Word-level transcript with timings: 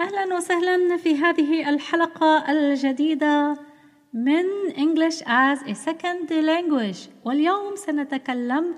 أهلا 0.00 0.36
وسهلا 0.36 0.96
في 0.96 1.16
هذه 1.16 1.70
الحلقة 1.70 2.50
الجديدة 2.52 3.58
من 4.12 4.44
English 4.70 5.22
as 5.22 5.62
a 5.62 5.74
Second 5.74 6.30
Language. 6.30 7.08
واليوم 7.24 7.76
سنتكلم 7.76 8.74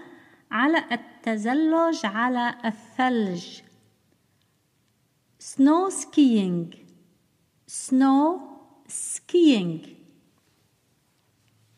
على 0.51 0.85
التزلج 0.93 2.07
على 2.07 2.55
الثلج. 2.65 3.61
Snow 5.39 5.91
skiing. 5.91 6.75
Snow 7.69 8.41
skiing. 8.89 9.89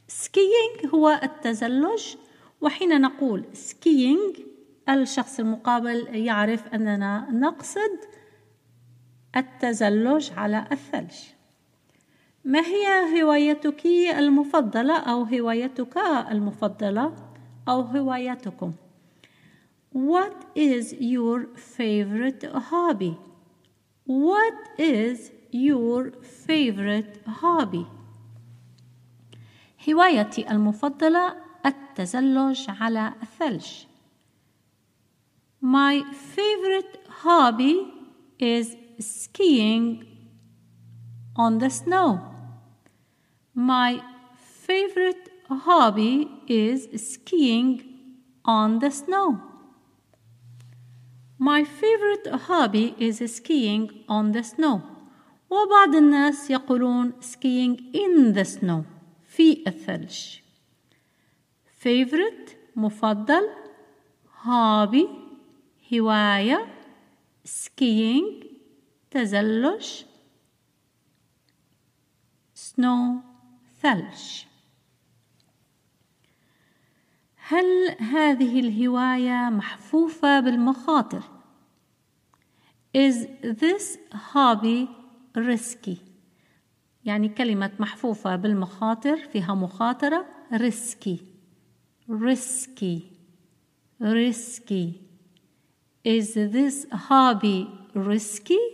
Skiing 0.08 0.94
هو 0.94 1.20
التزلج 1.22 2.16
وحين 2.60 3.00
نقول 3.00 3.44
skiing 3.54 4.40
الشخص 4.88 5.40
المقابل 5.40 6.16
يعرف 6.16 6.74
أننا 6.74 7.28
نقصد 7.30 7.98
التزلج 9.36 10.30
على 10.36 10.66
الثلج 10.72 11.14
ما 12.44 12.60
هي 12.60 13.22
هوايتك 13.22 13.86
المفضلة 14.18 14.96
أو 14.96 15.22
هوايتك 15.22 15.96
المفضلة 16.30 17.14
أو 17.68 17.80
هوايتكم 17.80 18.72
What 19.94 20.46
is 20.56 20.94
your 20.94 21.48
favorite 21.56 22.44
hobby? 22.70 23.14
What 24.06 24.58
is 24.78 25.30
your 25.52 26.12
favorite 26.46 27.20
hobby? 27.26 27.86
هوايتي 29.88 30.50
المفضلة 30.50 31.36
التزلج 31.66 32.66
على 32.68 33.12
الثلج 33.22 33.66
My 35.62 36.02
favorite 36.34 36.98
hobby 37.24 37.74
is 38.40 38.76
skiing 39.01 40.05
on 41.35 41.59
the 41.59 41.69
snow. 41.69 42.19
My 43.53 44.01
favorite 44.35 45.29
hobby 45.49 46.29
is 46.47 46.87
skiing 47.13 47.83
on 48.45 48.79
the 48.79 48.91
snow. 48.91 49.41
My 51.39 51.63
favorite 51.63 52.27
hobby 52.47 52.95
is 52.97 53.17
skiing 53.35 54.03
on 54.09 54.31
the 54.31 54.43
snow. 54.43 54.81
وبعض 55.49 55.95
الناس 55.95 56.51
يقولون 56.51 57.13
skiing 57.21 57.77
in 57.93 58.33
the 58.33 58.45
snow 58.45 58.83
في 59.23 59.63
الثلج. 59.67 60.39
favorite 61.83 62.55
مفضل 62.75 63.49
hobby 64.45 65.07
هواية 65.93 66.65
skiing 67.45 68.50
تزلج 69.12 70.04
snow 72.54 73.20
ثلج 73.82 74.44
هل 77.36 77.96
هذه 78.00 78.60
الهواية 78.60 79.50
محفوفة 79.50 80.40
بالمخاطر؟ 80.40 81.22
Is 82.96 83.26
this 83.42 83.98
hobby 84.12 84.88
risky؟ 85.36 85.96
يعني 87.04 87.28
كلمة 87.28 87.70
محفوفة 87.78 88.36
بالمخاطر 88.36 89.16
فيها 89.16 89.54
مخاطرة 89.54 90.26
risky 90.52 91.16
risky 92.10 93.00
risky 94.00 94.92
Is 96.04 96.34
this 96.34 96.86
hobby 96.90 97.68
risky? 97.94 98.71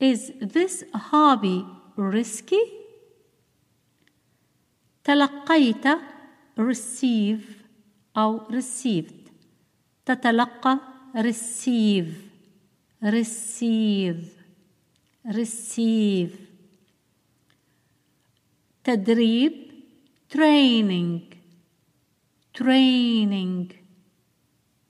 Is 0.00 0.32
this 0.40 0.84
hobby 0.94 1.64
risky? 1.96 2.60
تلقيت 5.04 5.86
receive 6.60 7.42
أو 8.16 8.48
received 8.48 9.30
تتلقى 10.06 10.78
receive 11.14 12.14
receive 13.02 14.24
receive 15.26 16.30
تدريب 18.84 19.70
training 20.34 21.20
training 22.58 23.72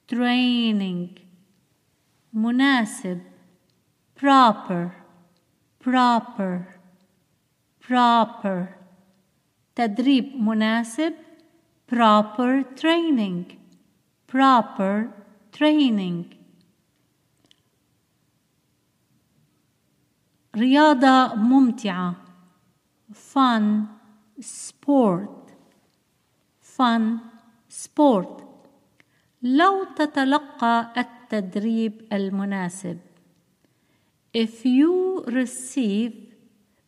training 0.09 1.21
مناسب 2.33 3.21
proper 4.17 4.98
Proper 5.84 6.80
proper 7.88 8.80
تدريب 9.76 10.36
مناسب 10.36 11.14
proper 11.92 12.64
training 12.82 13.44
proper 14.28 15.08
training 15.52 16.40
رياضة 20.56 21.36
ممتعة 21.36 22.16
fun 23.14 23.88
sport 24.42 25.52
fun 26.62 27.20
sport 27.70 28.44
لو 29.42 29.84
تتلقى 29.96 30.94
التدريب 30.98 32.08
المناسب 32.14 33.00
if 34.33 34.65
you 34.65 35.25
receive 35.27 36.13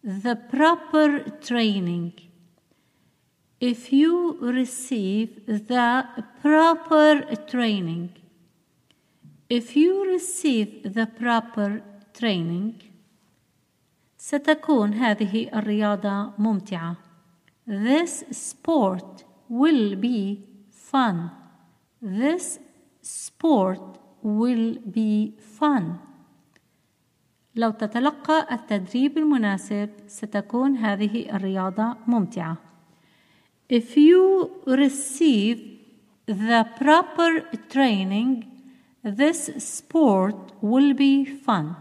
the 0.02 0.36
proper 0.36 1.20
training 1.40 2.12
if 3.60 3.92
you 3.92 4.38
receive 4.40 5.46
the 5.46 6.04
proper 6.42 7.22
training 7.52 8.10
if 9.48 9.76
you 9.76 10.04
receive 10.06 10.94
the 10.94 11.06
proper 11.06 11.82
training 12.12 12.74
ستكون 14.18 14.94
هذه 14.94 15.48
الرياضة 15.54 16.32
ممتعة 16.38 16.96
this 17.66 18.24
sport 18.30 19.24
will 19.48 19.96
be 19.96 20.44
fun 20.70 21.30
this 22.02 22.58
sport 23.02 23.98
will 24.22 24.78
be 24.94 25.34
fun 25.38 25.98
لو 27.55 27.71
تتلقى 27.71 28.47
التدريب 28.51 29.17
المناسب 29.17 29.89
ستكون 30.07 30.77
هذه 30.77 31.35
الرياضة 31.35 31.97
ممتعة. 32.07 32.57
If 33.73 33.97
you 33.97 34.49
receive 34.67 35.59
the 36.27 36.65
proper 36.79 37.41
training, 37.69 38.45
this 39.03 39.49
sport 39.57 40.51
will 40.61 40.93
be 40.93 41.25
fun. 41.25 41.75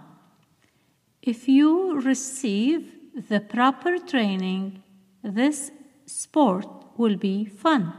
If 1.22 1.48
you 1.48 2.00
receive 2.00 2.80
the 3.30 3.40
proper 3.40 3.98
training, 3.98 4.82
this 5.22 5.70
sport 6.06 6.68
will 6.96 7.16
be 7.16 7.44
fun. 7.44 7.92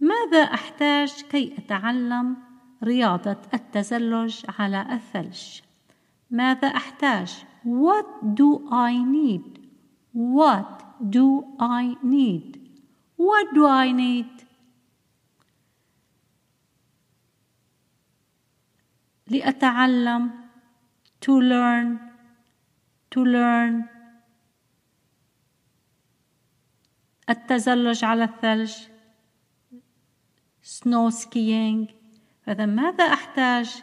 ماذا 0.00 0.42
أحتاج 0.42 1.12
كي 1.30 1.54
أتعلم 1.58 2.36
رياضة 2.84 3.36
التزلج 3.54 4.44
على 4.58 4.86
الثلج؟ 4.92 5.62
ماذا 6.32 6.68
أحتاج 6.68 7.44
What 7.64 8.06
do 8.34 8.66
I 8.70 8.92
need 9.16 9.60
What 10.12 10.82
do 11.16 11.44
I 11.60 11.96
need 12.02 12.58
What 13.16 13.54
do 13.54 13.66
I 13.66 13.92
need 13.92 14.32
لأتعلم 19.26 20.30
to 21.20 21.40
learn 21.40 21.98
to 23.10 23.24
learn 23.24 23.88
التزلج 27.30 28.04
على 28.04 28.24
الثلج 28.24 28.72
snow 30.62 31.10
skiing 31.10 31.92
فإذا 32.46 32.66
ماذا 32.66 33.04
أحتاج 33.04 33.82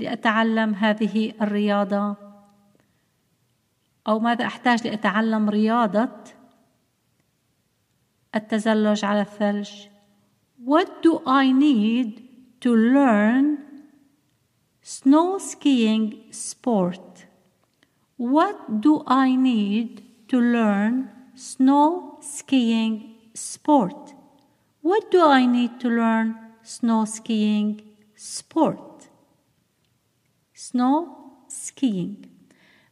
لأتعلم 0.00 0.74
هذه 0.74 1.32
الرياضة 1.42 2.16
أو 4.08 4.18
ماذا 4.18 4.46
أحتاج 4.46 4.86
لأتعلم 4.86 5.50
رياضة 5.50 6.10
التزلج 8.34 9.04
على 9.04 9.20
الثلج 9.20 9.70
What 10.62 11.02
do 11.02 11.22
I 11.26 11.52
need 11.52 12.22
to 12.60 12.76
learn 12.76 13.58
snow 14.82 15.38
skiing 15.38 16.04
sport? 16.30 17.24
What 18.18 18.82
do 18.82 19.02
I 19.06 19.34
need 19.36 20.02
to 20.28 20.38
learn 20.38 21.08
snow 21.34 22.18
skiing 22.20 23.16
sport? 23.34 24.12
What 24.82 25.10
do 25.10 25.22
I 25.24 25.46
need 25.46 25.80
to 25.80 25.88
learn 25.88 26.36
snow 26.62 27.06
skiing 27.06 27.80
sport? 28.14 28.89
Snow 30.68 31.06
skiing. 31.48 32.28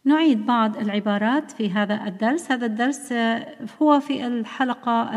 نعيد 0.04 0.46
بعض 0.46 0.76
العبارات 0.76 1.50
في 1.50 1.70
هذا 1.70 2.04
الدرس. 2.06 2.52
هذا 2.52 2.66
الدرس 2.66 3.12
هو 3.82 4.00
في 4.00 4.26
الحلقة 4.26 5.10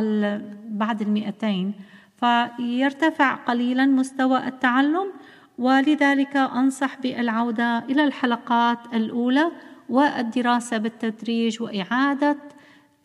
بعد 0.69 1.01
المئتين 1.01 1.74
فيرتفع 2.18 3.36
قليلا 3.36 3.86
مستوى 3.86 4.48
التعلم 4.48 5.12
ولذلك 5.57 6.38
أنصح 6.38 7.00
بالعودة 7.00 7.80
إلى 7.80 8.03
الحلقات 8.03 8.80
الأولى 8.94 9.51
والدراسة 9.89 10.77
بالتدريج 10.77 11.62
وإعادة 11.62 12.38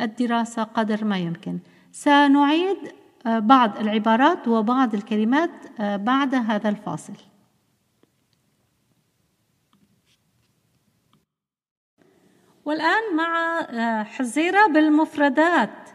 الدراسة 0.01 0.63
قدر 0.63 1.05
ما 1.05 1.19
يمكن. 1.19 1.59
سنعيد 1.93 2.77
آه، 3.27 3.39
بعض 3.39 3.79
العبارات 3.79 4.49
وبعض 4.49 4.95
الكلمات 4.95 5.51
آه، 5.81 5.97
بعد 5.97 6.35
هذا 6.35 6.69
الفاصل. 6.69 7.13
والآن 12.67 13.17
مع 13.17 13.61
آه، 13.61 14.03
حزيرة 14.03 14.67
بالمفردات. 14.67 15.89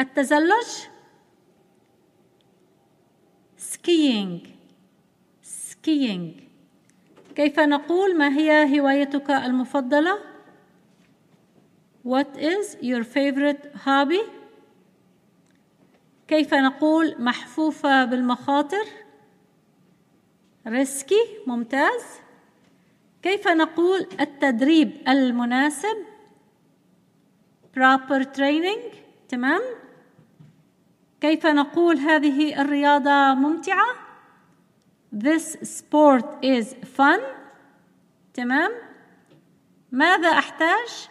التزلج؟ 0.00 0.66
Skiing. 3.58 4.48
Skiing. 5.42 6.42
كيف 7.36 7.60
نقول؟ 7.60 8.18
ما 8.18 8.28
هي 8.38 8.80
هوايتك 8.80 9.30
المفضلة؟ 9.30 10.18
What 12.06 12.36
is 12.36 12.76
your 12.82 13.04
favorite 13.04 13.78
hobby? 13.84 14.30
كيف 16.28 16.54
نقول 16.54 17.14
محفوفة 17.18 18.04
بالمخاطر؟ 18.04 18.84
ريسكي 20.66 21.38
ممتاز. 21.46 22.27
كيف 23.22 23.48
نقول 23.48 24.06
التدريب 24.20 25.08
المناسب؟ 25.08 25.96
proper 27.76 28.24
training 28.36 28.96
تمام؟ 29.28 29.60
كيف 31.20 31.46
نقول 31.46 31.96
هذه 31.96 32.60
الرياضة 32.60 33.34
ممتعة؟ 33.34 33.94
This 35.14 35.56
sport 35.78 36.24
is 36.42 36.66
fun 36.96 37.20
تمام؟ 38.34 38.70
ماذا 39.92 40.28
أحتاج؟ 40.28 41.08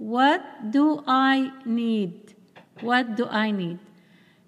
What 0.00 0.42
do 0.72 1.02
I 1.08 1.50
need 1.66 2.34
What 2.82 3.16
do 3.16 3.24
I 3.24 3.50
need 3.50 3.86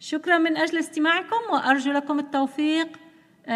شكرا 0.01 0.39
من 0.39 0.57
أجل 0.57 0.79
استماعكم 0.79 1.37
وأرجو 1.53 1.93
لكم 1.93 2.19
التوفيق. 2.19 2.99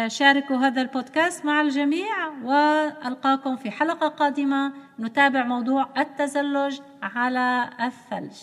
شاركوا 0.07 0.55
هذا 0.55 0.81
البودكاست 0.81 1.45
مع 1.45 1.61
الجميع 1.61 2.27
وألقاكم 2.43 3.55
في 3.55 3.71
حلقة 3.71 4.07
قادمة. 4.07 4.73
نتابع 4.99 5.43
موضوع 5.43 5.89
التزلج 5.97 6.79
على 7.01 7.69
الثلج. 7.81 8.37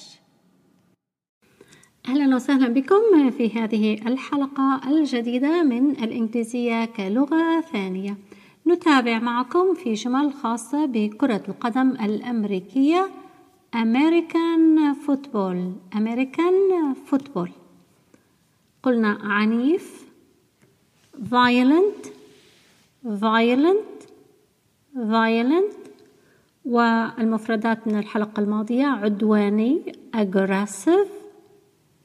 أهلا 2.09 2.37
وسهلا 2.37 2.69
بكم 2.69 3.31
في 3.31 3.61
هذه 3.61 3.95
الحلقة 4.07 4.81
الجديدة 4.89 5.63
من 5.63 5.91
الإنجليزية 5.91 6.85
كلغة 6.85 7.61
ثانية. 7.61 8.17
نتابع 8.67 9.19
معكم 9.19 9.75
في 9.75 9.93
جمل 9.93 10.33
خاصه 10.33 10.87
بكرة 10.87 11.43
القدم 11.49 11.91
الأمريكية 11.91 13.09
American 13.77 14.95
football. 15.07 15.59
American 15.95 16.95
football. 17.11 17.51
قلنا 18.83 19.19
عنيف 19.23 20.00
violent 21.21 22.13
violent 23.05 24.09
violent 24.95 25.75
والمفردات 26.65 27.87
من 27.87 27.99
الحلقة 27.99 28.41
الماضية 28.41 28.87
عدواني 28.87 29.93
aggressive 30.17 31.09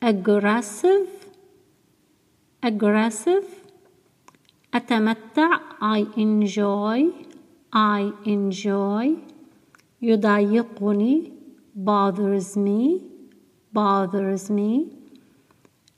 aggressive 0.06 1.10
aggressive 2.66 3.46
أتمتع 4.74 5.60
I 5.82 6.06
enjoy 6.18 7.12
I 7.76 8.28
enjoy 8.28 9.18
يضايقني 10.02 11.32
bothers 11.76 12.56
me 12.58 13.02
bothers 13.74 14.50
me 14.50 14.88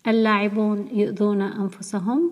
اللاعبون 0.07 0.87
يؤذون 0.91 1.41
أنفسهم 1.41 2.31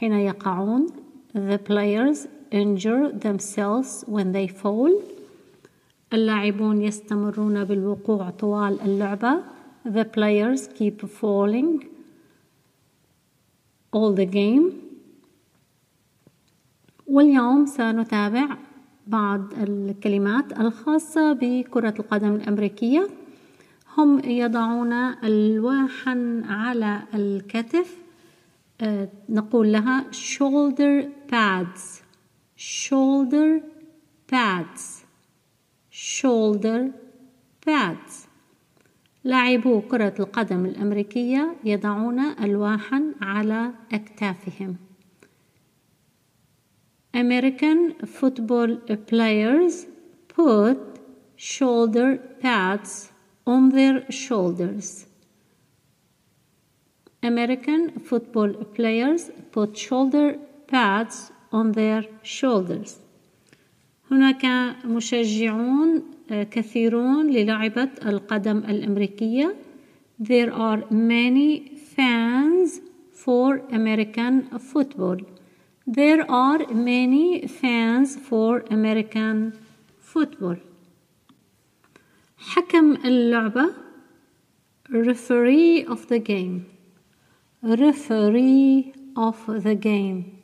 حين 0.00 0.12
يقعون. 0.12 0.86
The 1.34 1.58
players 1.58 2.26
injure 2.50 3.12
themselves 3.12 4.04
when 4.08 4.32
they 4.32 4.48
fall. 4.48 4.90
اللاعبون 6.12 6.82
يستمرون 6.82 7.64
بالوقوع 7.64 8.30
طوال 8.30 8.80
اللعبة. 8.80 9.42
The 9.84 10.04
players 10.04 10.68
keep 10.78 11.06
falling 11.06 11.84
all 13.92 14.12
the 14.14 14.26
game. 14.26 14.72
واليوم 17.06 17.66
سنتابع 17.66 18.56
بعض 19.06 19.40
الكلمات 19.52 20.60
الخاصة 20.60 21.32
بكرة 21.32 21.94
القدم 21.98 22.34
الأمريكية. 22.34 23.08
هم 23.98 24.18
يضعون 24.24 24.92
ألواحا 25.24 26.42
على 26.48 27.02
الكتف. 27.14 27.99
نقول 29.28 29.72
لها 29.72 30.10
shoulder 30.10 31.04
pads 31.32 32.02
shoulder 32.56 33.60
pads 34.32 35.04
shoulder 35.90 36.90
pads 37.66 38.30
لاعبو 39.24 39.80
كرة 39.80 40.14
القدم 40.20 40.66
الأمريكية 40.66 41.56
يضعون 41.64 42.18
ألواحا 42.20 43.14
على 43.22 43.72
أكتافهم 43.92 44.76
American 47.12 48.06
football 48.06 48.76
players 49.06 49.86
put 50.28 50.78
shoulder 51.36 52.18
pads 52.40 53.10
on 53.46 53.70
their 53.70 54.10
shoulders. 54.10 55.06
American 57.23 57.99
football 57.99 58.53
players 58.77 59.31
put 59.51 59.75
shoulder 59.75 60.37
pads 60.67 61.31
on 61.51 61.71
their 61.71 62.03
shoulders. 62.21 62.99
هناك 64.11 64.45
مشجعون 64.85 66.03
كثيرون 66.29 67.29
للعبة 67.31 67.89
القدم 68.05 68.57
الأمريكية. 68.57 69.55
There 70.19 70.53
are 70.53 70.83
many 70.91 71.77
fans 71.95 72.79
for 73.11 73.61
American 73.71 74.59
football. 74.59 75.17
There 75.87 76.29
are 76.29 76.59
many 76.73 77.47
fans 77.47 78.15
for 78.15 78.63
American 78.69 79.53
football. 79.99 80.57
حكم 82.37 82.95
اللعبة 83.05 83.73
referee 84.89 85.83
of 85.85 86.07
the 86.07 86.19
game 86.19 86.65
referee 87.63 88.93
of 89.17 89.37
the 89.63 89.75
game 89.75 90.41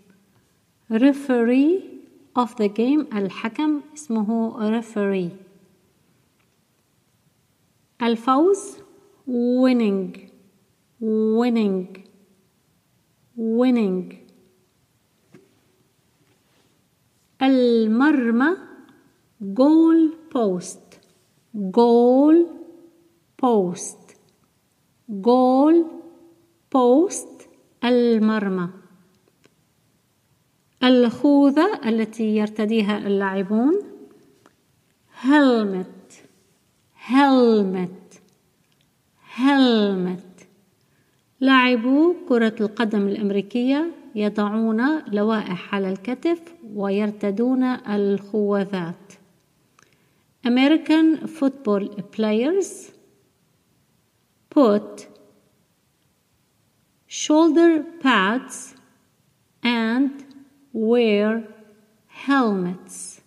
referee 0.90 1.92
of 2.36 2.56
the 2.56 2.68
game 2.68 3.08
الحكم 3.14 3.82
اسمه 3.94 4.82
referee 4.82 5.32
الفوز 8.02 8.78
winning 9.28 10.32
winning 11.02 11.98
winning 13.38 14.16
المرمى 17.42 18.58
goal 19.54 20.16
post 20.30 21.00
goal 21.72 22.36
post 23.38 24.16
goal 25.22 26.02
post 26.77 27.49
المرمى. 27.85 28.69
الخوذة 30.85 31.81
التي 31.89 32.37
يرتديها 32.37 32.99
اللاعبون. 32.99 33.83
helmet 35.23 36.13
helmet 37.09 38.21
helmet 39.37 40.47
لاعبو 41.41 42.15
كرة 42.29 42.57
القدم 42.61 43.09
الأمريكية 43.09 43.91
يضعون 44.15 45.03
لوائح 45.13 45.75
على 45.75 45.91
الكتف 45.91 46.41
ويرتدون 46.75 47.63
الخوذات. 47.65 49.13
American 50.47 51.27
football 51.27 51.89
players. 52.17 52.93
Put 54.55 55.16
shoulder 57.26 57.84
pads 58.02 58.76
and 59.64 60.12
wear 60.74 61.44
helmets 62.08 63.22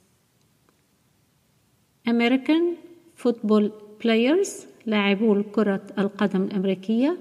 American 2.07 2.76
football 3.16 3.69
players 3.99 4.66
لاعبو 4.87 5.43
كرة 5.43 5.87
القدم 5.99 6.43
الأمريكية 6.43 7.19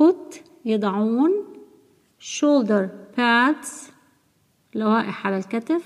put 0.00 0.36
يضعون 0.64 1.32
shoulder 2.20 2.88
pads 3.16 3.90
لوائح 4.74 5.26
على 5.26 5.36
الكتف 5.36 5.82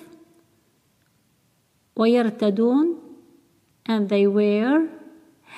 ويرتدون 1.97 2.99
and 3.88 4.09
they 4.09 4.26
wear 4.26 4.88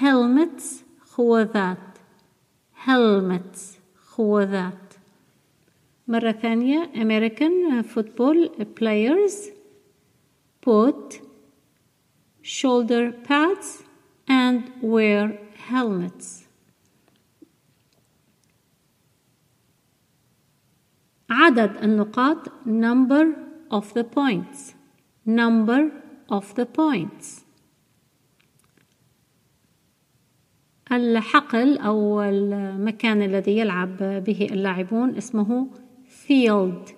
helmets 0.00 0.84
خوذات 1.00 1.78
helmets 2.86 3.78
خوذات 3.96 4.94
مرة 6.08 6.32
ثانية 6.32 6.90
American 6.94 7.82
football 7.82 8.48
players 8.74 9.50
put 10.60 11.20
shoulder 12.42 13.12
pads 13.12 13.82
and 14.28 14.70
wear 14.82 15.38
helmets 15.56 16.42
عدد 21.30 21.76
النقاط 21.76 22.48
number 22.66 23.34
of 23.70 23.94
the 23.94 24.04
points 24.04 24.74
number 25.24 25.90
of 26.28 26.54
the 26.54 26.66
points 26.66 27.44
الحقل 30.91 31.77
أو 31.77 32.21
المكان 32.21 33.21
الذي 33.21 33.57
يلعب 33.57 33.97
به 33.97 34.47
اللاعبون 34.51 35.15
اسمه 35.15 35.67
field. 36.27 36.91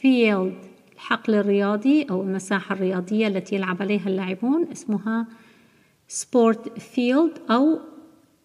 Field. 0.00 0.70
الحقل 0.94 1.34
الرياضي 1.34 2.06
أو 2.10 2.22
المساحة 2.22 2.74
الرياضية 2.74 3.26
التي 3.26 3.54
يلعب 3.54 3.82
عليها 3.82 4.06
اللاعبون 4.06 4.68
اسمها 4.72 5.26
sport 6.08 6.68
field 6.78 7.50
أو 7.50 7.78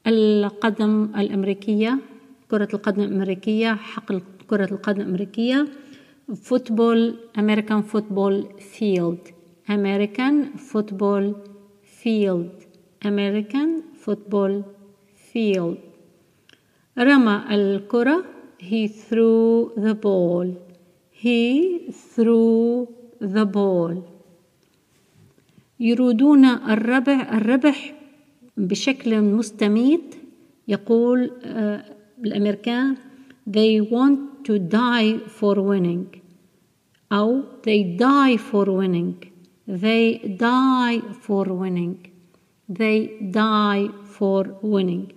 القدم 0.07 1.03
الأمريكية 1.17 1.97
كرة 2.51 2.67
القدم 2.73 3.03
الأمريكية 3.03 3.73
حقل 3.73 4.21
كرة 4.49 4.73
القدم 4.73 5.01
الأمريكية 5.01 5.67
football 6.43 7.15
American 7.39 7.81
football 7.81 8.47
field 8.59 9.19
American 9.69 10.43
football 10.55 11.35
field 11.83 12.51
American 13.05 13.81
football 14.05 14.63
field 15.31 15.77
رمى 16.99 17.43
الكرة 17.51 18.23
he 18.59 18.87
threw 18.87 19.71
the 19.85 19.93
ball 20.05 20.47
he 21.23 21.41
threw 22.13 22.87
the 23.21 23.45
ball 23.45 23.93
يريدون 25.79 26.45
الربح 26.45 27.33
الربح 27.33 27.95
بشكل 28.57 29.21
مستميت 29.21 30.15
يقول 30.67 31.31
الأمريكان 32.25 32.95
they 33.49 33.81
want 33.81 34.19
to 34.47 34.59
die 34.59 35.17
for 35.27 35.55
winning 35.55 36.19
أو 37.11 37.43
they 37.63 37.97
die 37.97 38.37
for 38.37 38.65
winning 38.65 39.15
they 39.67 40.17
die 40.37 41.01
for 41.21 41.45
winning 41.45 42.14
they 42.69 43.17
die 43.31 43.89
for 44.05 44.45
winning 44.61 45.13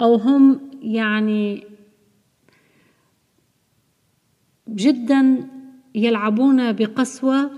أو 0.00 0.14
هم 0.14 0.70
يعني 0.82 1.64
جدا 4.68 5.48
يلعبون 5.94 6.72
بقسوة 6.72 7.50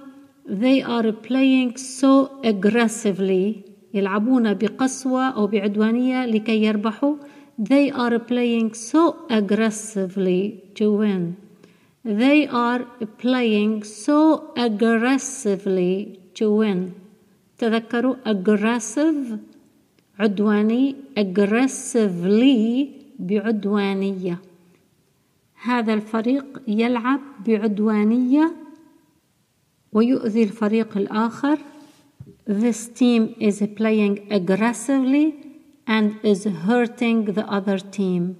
they 0.48 0.82
are 0.82 1.12
playing 1.12 1.76
so 1.76 2.28
aggressively 2.44 3.62
يلعبون 3.94 4.54
بقسوة 4.54 5.28
أو 5.28 5.46
بعدوانية 5.46 6.26
لكي 6.26 6.62
يربحوا 6.62 7.16
they 7.58 7.90
are 7.90 8.18
playing 8.18 8.74
so 8.74 9.14
aggressively 9.30 10.62
to 10.74 10.92
win 10.92 11.36
they 12.04 12.48
are 12.48 12.84
playing 13.18 13.82
so 13.84 14.52
aggressively 14.56 16.18
to 16.34 16.50
win 16.50 17.01
تذكروا 17.58 18.16
aggressive 18.26 19.38
عدواني 20.18 20.96
aggressively 21.18 22.88
بعدوانية 23.18 24.38
هذا 25.62 25.94
الفريق 25.94 26.62
يلعب 26.68 27.20
بعدوانية 27.46 28.52
ويؤذي 29.92 30.42
الفريق 30.42 30.96
الآخر 30.96 31.58
This 32.46 32.88
team 32.88 33.36
is 33.38 33.62
playing 33.76 34.26
aggressively 34.30 35.34
and 35.86 36.18
is 36.24 36.44
hurting 36.44 37.24
the 37.26 37.46
other 37.48 37.78
team. 37.78 38.36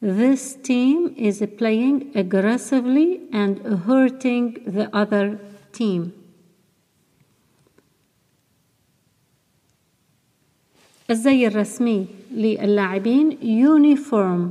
This 0.00 0.54
team 0.54 1.14
is 1.18 1.44
playing 1.58 2.12
aggressively 2.14 3.20
and 3.32 3.58
hurting 3.86 4.62
the 4.66 4.88
other 4.96 5.38
team. 5.72 6.19
الزي 11.10 11.46
الرسمي 11.46 12.06
للاعبين 12.30 13.30
uniform 13.40 14.50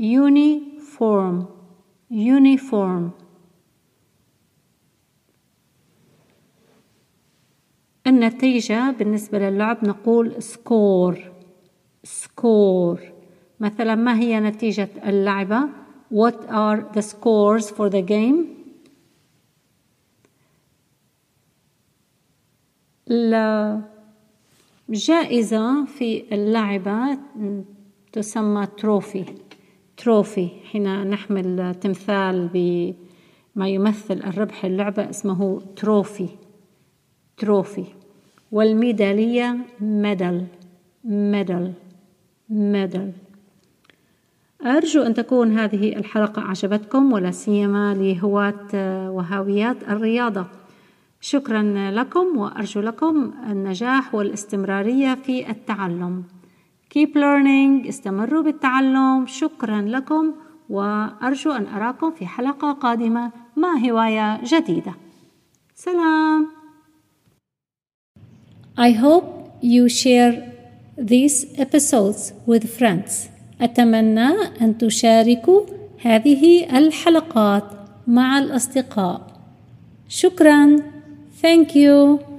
uniform 0.00 1.44
uniform 2.12 3.10
النتيجة 8.06 8.90
بالنسبة 8.90 9.38
للعب 9.38 9.84
نقول 9.84 10.42
score. 10.42 11.32
score. 12.04 13.00
مثلا 13.60 13.94
ما 13.94 14.18
هي 14.18 14.40
نتيجة 14.40 14.88
اللعبة؟ 15.04 15.68
What 16.12 16.34
are 16.48 16.80
the 16.94 17.02
scores 17.02 17.70
for 17.70 17.88
the 17.90 18.02
game? 18.02 18.60
الجائزة 24.90 25.84
في 25.84 26.24
اللعبة 26.32 27.18
تسمى 28.12 28.66
trophy. 28.66 29.24
trophy. 29.96 30.48
حين 30.70 31.06
نحمل 31.10 31.74
تمثال 31.74 32.48
بما 32.54 33.68
يمثل 33.68 34.14
الربح 34.14 34.64
اللعبة 34.64 35.10
اسمه 35.10 35.60
trophy. 35.76 36.28
trophy. 37.36 37.84
والميدالية 38.52 39.56
medal. 39.80 40.46
medal. 41.04 41.72
medal. 42.48 43.12
أرجو 44.66 45.02
أن 45.02 45.14
تكون 45.14 45.58
هذه 45.58 45.96
الحلقة 45.96 46.42
أعجبتكم 46.42 47.12
ولا 47.12 47.30
سيما 47.30 47.94
لهواة 47.94 49.10
وهاويات 49.10 49.82
الرياضة. 49.82 50.46
شكرا 51.20 51.90
لكم 51.90 52.38
وأرجو 52.38 52.80
لكم 52.80 53.32
النجاح 53.50 54.14
والاستمرارية 54.14 55.14
في 55.14 55.50
التعلم 55.50 56.24
Keep 56.94 57.14
learning 57.14 57.88
استمروا 57.88 58.42
بالتعلم 58.42 59.26
شكرا 59.26 59.82
لكم 59.82 60.34
وأرجو 60.70 61.52
أن 61.52 61.66
أراكم 61.66 62.10
في 62.10 62.26
حلقة 62.26 62.72
قادمة 62.72 63.32
مع 63.56 63.76
هواية 63.76 64.44
جديدة 64.44 64.94
سلام 65.74 66.46
I 68.78 68.92
hope 68.92 69.26
you 69.62 69.88
share 69.88 70.34
these 70.96 71.44
episodes 71.58 72.32
with 72.46 72.64
friends. 72.78 73.28
أتمنى 73.60 74.28
أن 74.60 74.78
تشاركوا 74.78 75.60
هذه 76.02 76.78
الحلقات 76.78 77.64
مع 78.06 78.38
الأصدقاء. 78.38 79.26
شكرا. 80.08 80.76
Thank 81.40 81.74
you. 81.74 82.29